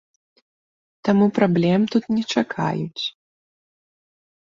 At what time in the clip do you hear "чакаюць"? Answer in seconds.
2.37-3.03